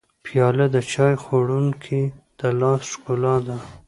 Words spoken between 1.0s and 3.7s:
خوړونکي د لاس ښکلا ده.